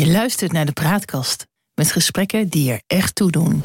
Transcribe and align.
Je 0.00 0.10
luistert 0.10 0.52
naar 0.52 0.66
de 0.66 0.72
Praatkast 0.72 1.46
met 1.74 1.92
gesprekken 1.92 2.48
die 2.48 2.70
er 2.72 2.80
echt 2.86 3.14
toe 3.14 3.30
doen. 3.30 3.62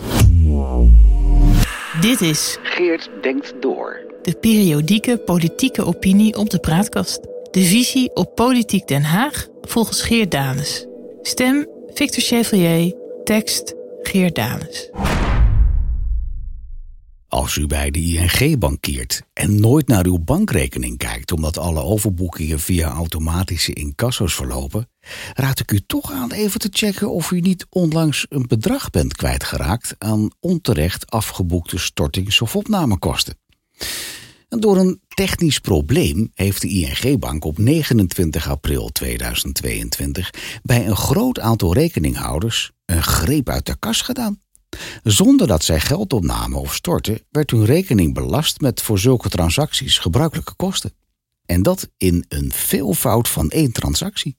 Dit 2.02 2.22
is 2.22 2.58
Geert 2.64 3.10
denkt 3.22 3.54
door. 3.60 4.00
de 4.22 4.34
periodieke 4.34 5.18
politieke 5.18 5.86
opinie 5.86 6.36
op 6.36 6.50
de 6.50 6.60
Praatkast. 6.60 7.20
De 7.52 7.62
visie 7.62 8.16
op 8.16 8.36
Politiek 8.36 8.88
Den 8.88 9.04
Haag 9.04 9.48
volgens 9.62 10.02
Geert 10.02 10.32
Danes. 10.32 10.86
Stem 11.22 11.68
Victor 11.94 12.24
Chevalier, 12.24 12.96
tekst 13.24 13.74
Geert 14.02 14.36
Danes. 14.36 14.90
Als 17.46 17.56
u 17.56 17.68
bij 17.68 17.92
de 17.92 18.00
ING 18.00 18.60
bankiert 18.60 19.22
en 19.34 19.60
nooit 19.60 19.88
naar 19.88 20.06
uw 20.06 20.20
bankrekening 20.20 20.98
kijkt 20.98 21.32
omdat 21.32 21.58
alle 21.58 21.82
overboekingen 21.82 22.60
via 22.60 22.90
automatische 22.90 23.74
incasso's 23.74 24.36
verlopen, 24.36 24.90
raad 25.34 25.60
ik 25.60 25.72
u 25.72 25.80
toch 25.88 26.12
aan 26.12 26.32
even 26.32 26.60
te 26.60 26.68
checken 26.72 27.12
of 27.12 27.32
u 27.32 27.40
niet 27.40 27.66
onlangs 27.70 28.26
een 28.30 28.48
bedrag 28.48 28.90
bent 28.90 29.16
kwijtgeraakt 29.16 29.96
aan 29.98 30.30
onterecht 30.40 31.12
afgeboekte 31.12 31.78
stortings- 31.78 32.42
of 32.42 32.56
opnamekosten. 32.56 33.38
En 34.50 34.60
door 34.60 34.78
een 34.78 35.02
technisch 35.08 35.60
probleem 35.60 36.32
heeft 36.34 36.62
de 36.62 36.68
ING-bank 36.68 37.46
op 37.46 37.58
29 37.58 38.50
april 38.50 38.90
2022 38.90 40.30
bij 40.64 40.88
een 40.88 40.98
groot 40.98 41.40
aantal 41.40 41.74
rekeninghouders 41.74 42.72
een 42.86 43.04
greep 43.04 43.50
uit 43.50 43.66
de 43.66 43.76
kas 43.80 44.02
gedaan. 44.02 44.44
Zonder 45.04 45.48
dat 45.48 45.64
zij 45.64 45.80
geld 45.80 46.14
opnamen 46.14 46.60
of 46.60 46.76
stortten, 46.76 47.20
werd 47.30 47.52
hun 47.52 47.66
rekening 47.66 48.14
belast 48.14 48.62
met 48.62 48.82
voor 48.82 49.00
zulke 49.00 49.30
transacties 49.30 49.98
gebruikelijke 49.98 50.54
kosten. 50.56 50.94
En 51.46 51.64
dat 51.64 51.90
in 51.98 52.26
een 52.28 52.52
veelvoud 52.52 53.28
van 53.28 53.50
één 53.50 53.72
transactie. 53.72 54.38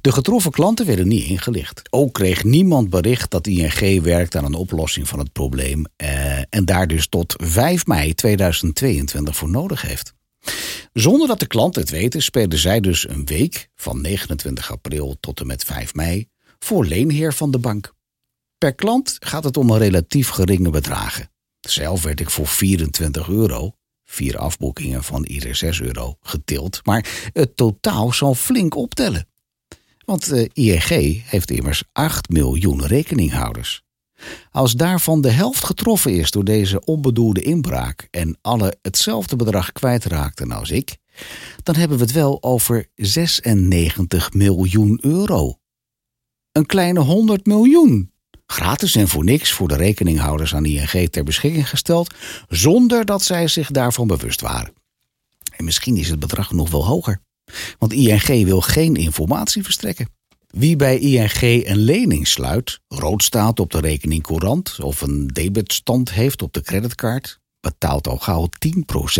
De 0.00 0.12
getroffen 0.12 0.50
klanten 0.50 0.86
werden 0.86 1.08
niet 1.08 1.24
ingelicht. 1.24 1.82
Ook 1.90 2.12
kreeg 2.12 2.44
niemand 2.44 2.90
bericht 2.90 3.30
dat 3.30 3.46
ING 3.46 4.02
werkt 4.02 4.34
aan 4.34 4.44
een 4.44 4.54
oplossing 4.54 5.08
van 5.08 5.18
het 5.18 5.32
probleem 5.32 5.84
eh, 5.96 6.38
en 6.38 6.64
daar 6.64 6.86
dus 6.86 7.06
tot 7.08 7.34
5 7.36 7.86
mei 7.86 8.14
2022 8.14 9.36
voor 9.36 9.50
nodig 9.50 9.82
heeft. 9.82 10.14
Zonder 10.92 11.28
dat 11.28 11.40
de 11.40 11.46
klanten 11.46 11.80
het 11.80 11.90
weten, 11.90 12.22
spelen 12.22 12.58
zij 12.58 12.80
dus 12.80 13.08
een 13.08 13.24
week 13.24 13.68
van 13.74 14.00
29 14.00 14.72
april 14.72 15.16
tot 15.20 15.40
en 15.40 15.46
met 15.46 15.64
5 15.64 15.94
mei 15.94 16.28
voor 16.58 16.86
leenheer 16.86 17.34
van 17.34 17.50
de 17.50 17.58
bank. 17.58 17.94
Per 18.58 18.74
klant 18.74 19.16
gaat 19.18 19.44
het 19.44 19.56
om 19.56 19.70
een 19.70 19.78
relatief 19.78 20.28
geringe 20.28 20.70
bedragen. 20.70 21.30
Zelf 21.60 22.02
werd 22.02 22.20
ik 22.20 22.30
voor 22.30 22.46
24 22.46 23.28
euro, 23.28 23.74
vier 24.04 24.38
afboekingen 24.38 25.04
van 25.04 25.24
ieder 25.24 25.54
6 25.54 25.80
euro, 25.80 26.16
getild. 26.20 26.80
Maar 26.84 27.30
het 27.32 27.56
totaal 27.56 28.12
zal 28.12 28.34
flink 28.34 28.74
optellen. 28.74 29.28
Want 30.04 30.28
de 30.28 30.50
ING 30.52 31.22
heeft 31.24 31.50
immers 31.50 31.82
8 31.92 32.28
miljoen 32.28 32.86
rekeninghouders. 32.86 33.84
Als 34.50 34.72
daarvan 34.72 35.20
de 35.20 35.30
helft 35.30 35.64
getroffen 35.64 36.12
is 36.12 36.30
door 36.30 36.44
deze 36.44 36.84
onbedoelde 36.84 37.42
inbraak 37.42 38.08
en 38.10 38.38
alle 38.40 38.76
hetzelfde 38.82 39.36
bedrag 39.36 39.72
kwijtraakten 39.72 40.52
als 40.52 40.70
ik, 40.70 40.96
dan 41.62 41.74
hebben 41.74 41.98
we 41.98 42.04
het 42.04 42.12
wel 42.12 42.42
over 42.42 42.90
96 42.94 44.32
miljoen 44.32 44.98
euro. 45.02 45.58
Een 46.52 46.66
kleine 46.66 47.00
100 47.00 47.46
miljoen 47.46 48.14
gratis 48.46 48.94
en 48.94 49.08
voor 49.08 49.24
niks 49.24 49.52
voor 49.52 49.68
de 49.68 49.76
rekeninghouders 49.76 50.54
aan 50.54 50.64
ING 50.64 51.10
ter 51.10 51.24
beschikking 51.24 51.68
gesteld, 51.68 52.14
zonder 52.48 53.04
dat 53.04 53.22
zij 53.22 53.48
zich 53.48 53.70
daarvan 53.70 54.06
bewust 54.06 54.40
waren. 54.40 54.72
En 55.56 55.64
misschien 55.64 55.96
is 55.96 56.08
het 56.08 56.18
bedrag 56.18 56.52
nog 56.52 56.70
wel 56.70 56.86
hoger, 56.86 57.20
want 57.78 57.92
ING 57.92 58.44
wil 58.44 58.60
geen 58.60 58.94
informatie 58.94 59.62
verstrekken. 59.62 60.08
Wie 60.46 60.76
bij 60.76 60.98
ING 60.98 61.66
een 61.66 61.76
lening 61.76 62.28
sluit, 62.28 62.80
rood 62.88 63.22
staat 63.22 63.60
op 63.60 63.70
de 63.70 63.80
rekening 63.80 64.22
courant 64.22 64.80
of 64.80 65.00
een 65.00 65.26
debetstand 65.26 66.12
heeft 66.12 66.42
op 66.42 66.52
de 66.52 66.62
creditcard, 66.62 67.40
betaalt 67.60 68.06
al 68.06 68.16
gauw 68.16 68.48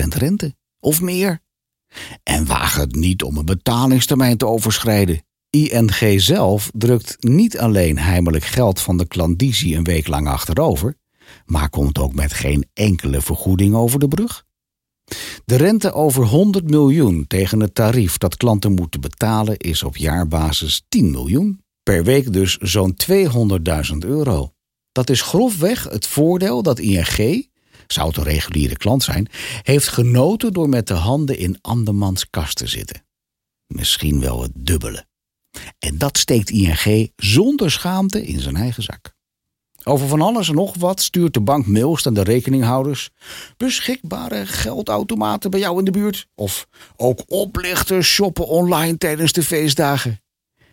10% 0.05 0.09
rente 0.09 0.55
of 0.81 1.00
meer. 1.00 1.41
En 2.23 2.47
waag 2.47 2.77
het 2.77 2.95
niet 2.95 3.23
om 3.23 3.37
een 3.37 3.45
betalingstermijn 3.45 4.37
te 4.37 4.47
overschrijden. 4.47 5.23
ING 5.51 6.21
zelf 6.21 6.71
drukt 6.75 7.17
niet 7.21 7.59
alleen 7.59 7.99
heimelijk 7.99 8.45
geld 8.45 8.81
van 8.81 8.97
de 8.97 9.07
klandizie 9.07 9.77
een 9.77 9.84
week 9.84 10.07
lang 10.07 10.29
achterover, 10.29 10.97
maar 11.45 11.71
komt 11.71 11.99
ook 11.99 12.15
met 12.15 12.33
geen 12.33 12.67
enkele 12.73 13.21
vergoeding 13.21 13.75
over 13.75 13.99
de 13.99 14.09
brug. 14.09 14.45
De 15.45 15.56
rente 15.56 15.93
over 15.93 16.25
100 16.25 16.71
miljoen 16.71 17.27
tegen 17.27 17.61
het 17.61 17.75
tarief 17.75 18.19
dat 18.19 18.37
klanten 18.37 18.73
moeten 18.73 19.01
betalen 19.01 19.56
is 19.56 19.83
op 19.83 19.97
jaarbasis 19.97 20.85
10 20.89 21.11
miljoen. 21.11 21.61
Per 21.83 22.05
week 22.05 22.33
dus 22.33 22.56
zo'n 22.56 22.97
200.000 23.11 23.99
euro. 23.99 24.53
Dat 24.93 25.11
is 25.11 25.23
grofweg 25.23 25.85
het 25.85 26.06
voordeel 26.06 26.62
dat 26.62 26.79
ING, 26.79 27.49
zou 27.87 28.09
het 28.09 28.17
een 28.17 28.23
reguliere 28.23 28.77
klant 28.77 29.03
zijn, 29.03 29.29
heeft 29.62 29.89
genoten 29.89 30.53
door 30.53 30.69
met 30.69 30.87
de 30.87 30.95
handen 30.95 31.39
in 31.39 31.59
andermans 31.61 32.31
kast 32.31 32.56
te 32.56 32.67
zitten. 32.67 33.05
Misschien 33.67 34.21
wel 34.21 34.43
het 34.43 34.53
dubbele. 34.55 35.06
En 35.78 35.99
dat 35.99 36.19
steekt 36.19 36.50
ING 36.50 37.12
zonder 37.17 37.71
schaamte 37.71 38.27
in 38.27 38.41
zijn 38.41 38.56
eigen 38.56 38.83
zak. 38.83 39.15
Over 39.89 40.09
van 40.09 40.21
alles 40.21 40.49
en 40.49 40.55
nog 40.55 40.75
wat 40.78 41.00
stuurt 41.00 41.34
de 41.34 41.41
bank 41.41 41.67
mails 41.67 42.06
aan 42.06 42.15
de 42.15 42.22
rekeninghouders. 42.22 43.11
Beschikbare 43.56 44.47
geldautomaten 44.47 45.50
bij 45.50 45.61
jou 45.61 45.78
in 45.78 45.84
de 45.84 45.91
buurt. 45.91 46.28
Of 46.34 46.67
ook 46.97 47.22
oplichters 47.27 48.09
shoppen 48.09 48.47
online 48.47 48.99
tijdens 48.99 49.33
de 49.33 49.43
feestdagen. 49.43 50.21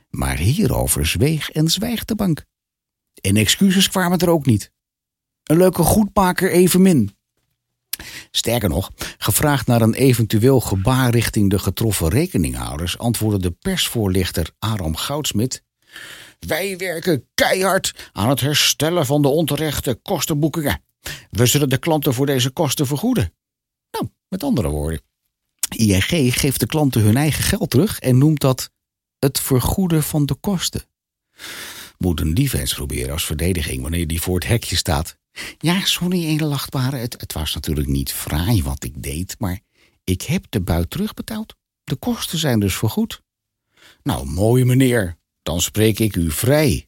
Maar 0.09 0.37
hierover 0.37 1.05
zweeg 1.05 1.51
en 1.51 1.69
zwijgt 1.69 2.07
de 2.07 2.15
bank. 2.15 2.45
En 3.21 3.35
excuses 3.35 3.89
kwamen 3.89 4.19
er 4.19 4.29
ook 4.29 4.45
niet. 4.45 4.71
Een 5.43 5.57
leuke 5.57 5.83
goedmaker 5.83 6.51
evenmin. 6.51 7.15
Sterker 8.35 8.69
nog, 8.69 8.91
gevraagd 9.17 9.67
naar 9.67 9.81
een 9.81 9.93
eventueel 9.93 10.59
gebaar 10.59 11.09
richting 11.09 11.49
de 11.49 11.59
getroffen 11.59 12.09
rekeninghouders, 12.09 12.97
antwoordde 12.97 13.39
de 13.39 13.51
persvoorlichter 13.51 14.49
Aram 14.59 14.95
Goudsmit. 14.95 15.63
Wij 16.39 16.77
werken 16.77 17.27
keihard 17.33 18.09
aan 18.11 18.29
het 18.29 18.39
herstellen 18.39 19.05
van 19.05 19.21
de 19.21 19.27
onterechte 19.27 19.93
kostenboekingen. 19.93 20.83
We 21.29 21.45
zullen 21.45 21.69
de 21.69 21.77
klanten 21.77 22.13
voor 22.13 22.25
deze 22.25 22.49
kosten 22.49 22.87
vergoeden. 22.87 23.33
Nou, 23.91 24.07
met 24.27 24.43
andere 24.43 24.69
woorden, 24.69 25.01
ING 25.75 26.39
geeft 26.39 26.59
de 26.59 26.65
klanten 26.65 27.01
hun 27.01 27.17
eigen 27.17 27.43
geld 27.43 27.69
terug 27.69 27.99
en 27.99 28.17
noemt 28.17 28.39
dat 28.39 28.69
het 29.19 29.39
vergoeden 29.39 30.03
van 30.03 30.25
de 30.25 30.35
kosten. 30.35 30.81
Moet 32.03 32.19
een 32.19 32.37
eens 32.37 32.73
proberen 32.73 33.13
als 33.13 33.25
verdediging 33.25 33.81
wanneer 33.81 34.07
die 34.07 34.21
voor 34.21 34.35
het 34.35 34.47
hekje 34.47 34.75
staat. 34.75 35.17
Ja, 35.57 35.85
sorry, 35.85 36.25
edelachtbare, 36.25 36.95
het, 36.95 37.15
het 37.21 37.33
was 37.33 37.53
natuurlijk 37.53 37.87
niet 37.87 38.13
fraai 38.13 38.63
wat 38.63 38.83
ik 38.83 39.03
deed, 39.03 39.35
maar 39.39 39.59
ik 40.03 40.21
heb 40.21 40.45
de 40.49 40.61
buit 40.61 40.89
terugbetaald. 40.89 41.55
De 41.83 41.95
kosten 41.95 42.37
zijn 42.37 42.59
dus 42.59 42.75
vergoed. 42.75 43.21
Nou, 44.03 44.25
mooi 44.25 44.65
meneer, 44.65 45.17
dan 45.43 45.61
spreek 45.61 45.99
ik 45.99 46.15
u 46.15 46.31
vrij. 46.31 46.87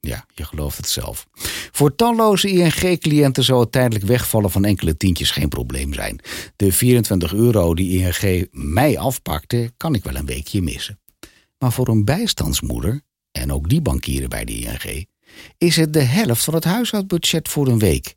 Ja, 0.00 0.26
je 0.34 0.44
gelooft 0.44 0.76
het 0.76 0.88
zelf. 0.88 1.26
Voor 1.72 1.94
talloze 1.94 2.48
ING-cliënten 2.48 3.44
zou 3.44 3.60
het 3.60 3.72
tijdelijk 3.72 4.04
wegvallen 4.04 4.50
van 4.50 4.64
enkele 4.64 4.96
tientjes 4.96 5.30
geen 5.30 5.48
probleem 5.48 5.94
zijn. 5.94 6.20
De 6.56 6.72
24 6.72 7.32
euro 7.32 7.74
die 7.74 7.98
ING 7.98 8.48
mij 8.50 8.98
afpakte, 8.98 9.72
kan 9.76 9.94
ik 9.94 10.04
wel 10.04 10.14
een 10.14 10.26
weekje 10.26 10.62
missen. 10.62 11.00
Maar 11.58 11.72
voor 11.72 11.88
een 11.88 12.04
bijstandsmoeder, 12.04 13.02
en 13.40 13.52
ook 13.52 13.68
die 13.68 13.80
bankieren 13.80 14.28
bij 14.28 14.44
de 14.44 14.52
ING, 14.52 15.06
is 15.58 15.76
het 15.76 15.92
de 15.92 16.02
helft 16.02 16.44
van 16.44 16.54
het 16.54 16.64
huishoudbudget 16.64 17.48
voor 17.48 17.68
een 17.68 17.78
week. 17.78 18.16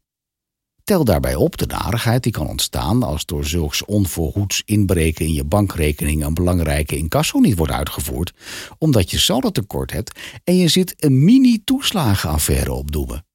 Tel 0.83 1.03
daarbij 1.03 1.35
op 1.35 1.57
de 1.57 1.65
narigheid 1.65 2.23
die 2.23 2.31
kan 2.31 2.47
ontstaan 2.47 3.03
als 3.03 3.25
door 3.25 3.45
zulks 3.45 3.85
onvoorgoeds 3.85 4.61
inbreken 4.65 5.25
in 5.25 5.33
je 5.33 5.43
bankrekening 5.43 6.23
een 6.23 6.33
belangrijke 6.33 6.97
incasso 6.97 7.39
niet 7.39 7.57
wordt 7.57 7.73
uitgevoerd, 7.73 8.33
omdat 8.77 9.11
je 9.11 9.19
saldo 9.19 9.49
tekort 9.49 9.91
hebt 9.91 10.19
en 10.43 10.57
je 10.57 10.67
zit 10.67 11.03
een 11.03 11.23
mini-toeslagenaffaire 11.23 12.71
opdoemen. 12.71 13.25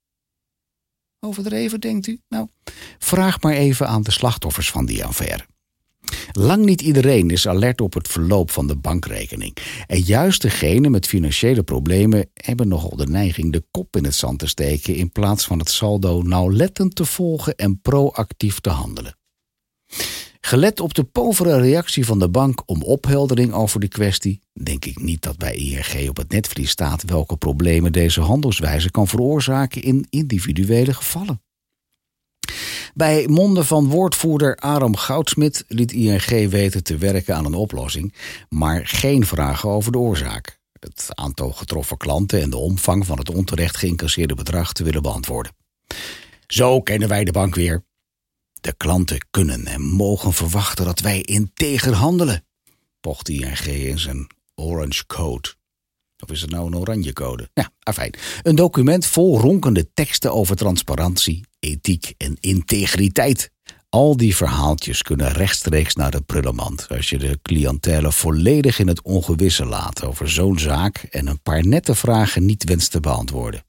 Overdreven, 1.21 1.81
denkt 1.81 2.07
u? 2.07 2.21
Nou, 2.29 2.49
vraag 2.99 3.41
maar 3.41 3.55
even 3.55 3.89
aan 3.89 4.03
de 4.03 4.11
slachtoffers 4.11 4.71
van 4.71 4.87
die 4.87 5.05
affaire. 5.05 5.47
Lang 6.39 6.65
niet 6.65 6.81
iedereen 6.81 7.31
is 7.31 7.49
alert 7.49 7.81
op 7.81 7.95
het 7.95 8.09
verloop 8.09 8.51
van 8.51 8.67
de 8.67 8.77
bankrekening. 8.77 9.57
En 9.87 10.01
juist 10.01 10.43
degenen 10.43 10.91
met 10.91 11.07
financiële 11.07 11.63
problemen 11.63 12.29
hebben 12.35 12.69
nogal 12.69 12.97
de 12.97 13.07
neiging 13.07 13.53
de 13.53 13.65
kop 13.71 13.97
in 13.97 14.05
het 14.05 14.15
zand 14.15 14.39
te 14.39 14.47
steken 14.47 14.95
in 14.95 15.13
plaats 15.13 15.47
van 15.47 15.59
het 15.59 15.71
saldo 15.71 16.23
nauwlettend 16.23 16.95
te 16.95 17.05
volgen 17.05 17.55
en 17.55 17.81
proactief 17.81 18.61
te 18.61 18.71
handelen. 18.71 19.17
Gelet 20.41 20.81
op 20.81 20.95
de 20.95 21.05
povere 21.05 21.61
reactie 21.61 22.07
van 22.07 22.19
de 22.19 22.29
bank 22.29 22.63
om 22.67 22.83
opheldering 22.83 23.53
over 23.53 23.81
de 23.81 23.89
kwestie, 23.89 24.41
denk 24.53 24.85
ik 24.85 25.01
niet 25.03 25.23
dat 25.23 25.37
bij 25.37 25.55
ING 25.55 26.09
op 26.09 26.17
het 26.17 26.33
netvlies 26.33 26.71
staat 26.71 27.03
welke 27.03 27.37
problemen 27.37 27.93
deze 27.93 28.21
handelswijze 28.21 28.91
kan 28.91 29.09
veroorzaken 29.09 29.83
in 29.83 30.07
individuele 30.11 30.95
gevallen. 30.95 31.41
Bij 32.97 33.27
monden 33.29 33.67
van 33.67 33.89
woordvoerder 33.89 34.57
Aram 34.57 34.97
Goudsmit 34.97 35.65
liet 35.69 35.93
ING 35.93 36.51
weten 36.51 36.83
te 36.83 36.97
werken 36.97 37.37
aan 37.37 37.45
een 37.45 37.55
oplossing, 37.55 38.15
maar 38.49 38.87
geen 38.87 39.27
vragen 39.27 39.69
over 39.69 39.93
de 39.93 39.99
oorzaak. 39.99 40.59
het 40.81 41.09
aantal 41.09 41.53
getroffen 41.53 41.97
klanten 41.97 42.41
en 42.41 42.51
de 42.51 42.57
omvang 42.57 43.07
van 43.07 43.19
het 43.19 43.31
onterecht 43.31 43.77
geïncasseerde 43.77 44.35
bedrag 44.35 44.73
te 44.73 44.85
willen 44.85 45.03
beantwoorden. 45.03 45.53
Zo 46.47 46.81
kennen 46.81 47.09
wij 47.09 47.25
de 47.25 47.33
bank 47.33 47.55
weer. 47.55 47.85
De 48.61 48.75
klanten 48.77 49.27
kunnen 49.31 49.67
en 49.67 49.83
mogen 49.83 50.33
verwachten 50.33 50.85
dat 50.85 51.01
wij 51.01 51.21
integer 51.21 51.93
handelen, 51.93 52.45
pocht 53.01 53.29
ING 53.29 53.65
in 53.65 53.99
zijn 53.99 54.27
Orange 54.55 55.07
Code. 55.07 55.55
Of 56.23 56.31
is 56.31 56.41
het 56.41 56.51
nou 56.51 56.67
een 56.67 56.77
oranje 56.77 57.13
code? 57.13 57.51
Ja, 57.55 57.71
afijn. 57.83 58.15
Een 58.43 58.55
document 58.55 59.07
vol 59.07 59.41
ronkende 59.41 59.93
teksten 59.95 60.33
over 60.33 60.57
transparantie, 60.57 61.45
ethiek 61.67 62.15
en 62.17 62.37
integriteit. 62.41 63.51
Al 63.89 64.17
die 64.17 64.37
verhaaltjes 64.37 65.03
kunnen 65.03 65.33
rechtstreeks 65.33 65.95
naar 65.95 66.11
de 66.11 66.21
prullenmand 66.21 66.89
als 66.89 67.11
je 67.11 67.19
de 67.19 67.39
cliëntele 67.43 68.13
volledig 68.13 68.79
in 68.79 68.89
het 68.89 69.03
ongewisse 69.03 69.65
laat 69.65 70.05
over 70.05 70.31
zo'n 70.31 70.59
zaak 70.59 70.97
en 70.97 71.27
een 71.27 71.41
paar 71.43 71.67
nette 71.67 71.95
vragen 71.95 72.45
niet 72.45 72.65
wenst 72.65 72.91
te 72.91 73.01
beantwoorden. 73.01 73.65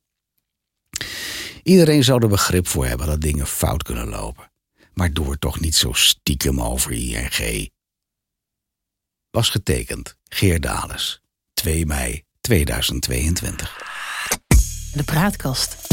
Iedereen 1.64 2.04
zou 2.04 2.22
er 2.22 2.28
begrip 2.28 2.68
voor 2.68 2.86
hebben 2.86 3.08
dat 3.08 3.22
dingen 3.22 3.48
fout 3.48 3.84
kunnen 3.84 4.08
lopen. 4.08 4.52
Maar 4.94 5.14
doe 5.14 5.32
er 5.32 5.40
toch 5.40 5.60
niet 5.60 5.76
zo 5.76 5.94
stiekem 5.94 6.62
over 6.62 6.92
ING. 6.92 7.70
Was 9.32 9.50
getekend 9.50 10.18
Geer 10.30 10.62
Dales, 10.62 11.22
2 11.54 11.86
mei 11.86 12.24
2022. 12.42 13.78
De 14.94 15.04
praatkast. 15.04 15.87